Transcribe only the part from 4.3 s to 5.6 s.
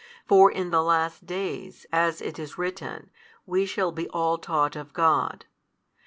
taught of God.